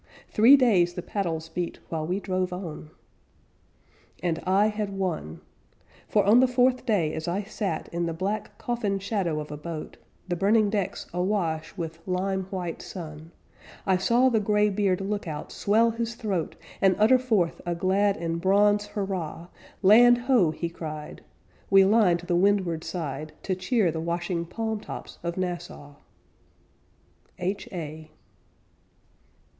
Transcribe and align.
Three 0.31 0.57
days 0.57 0.95
the 0.95 1.03
paddles 1.03 1.47
beat 1.47 1.77
while 1.89 2.07
we 2.07 2.19
drove 2.19 2.51
on! 2.51 2.89
And 4.23 4.39
I 4.47 4.65
had 4.69 4.89
won; 4.89 5.41
For 6.07 6.25
on 6.25 6.39
the 6.39 6.47
fourth 6.47 6.87
day 6.87 7.13
as 7.13 7.27
I 7.27 7.43
sat 7.43 7.87
In 7.91 8.07
the 8.07 8.11
black 8.13 8.57
coffin 8.57 8.97
shadow 8.97 9.39
of 9.39 9.51
a 9.51 9.57
boat, 9.57 9.97
The 10.27 10.35
burning 10.35 10.71
decks 10.71 11.05
a 11.13 11.21
wash 11.21 11.77
with 11.77 11.99
lime 12.07 12.45
white 12.45 12.81
sun, 12.81 13.29
I 13.85 13.97
saw 13.97 14.29
the 14.29 14.39
graybeard 14.39 15.01
lookout 15.01 15.51
swell 15.51 15.91
his 15.91 16.15
throat 16.15 16.55
And 16.81 16.95
utter 16.97 17.19
forth 17.19 17.61
a 17.63 17.75
glad 17.75 18.17
and 18.17 18.41
bronze 18.41 18.87
hurrah, 18.87 19.49
"Land 19.83 20.17
Ho!" 20.17 20.49
he 20.49 20.67
cried 20.67 21.21
We 21.69 21.85
lined 21.85 22.21
the 22.21 22.35
windward 22.35 22.83
side 22.83 23.33
To 23.43 23.53
cheer 23.53 23.91
the 23.91 24.01
washing 24.01 24.45
palm 24.47 24.79
tops 24.79 25.19
of 25.21 25.37
Nassau. 25.37 25.93
H.A. 27.37 28.09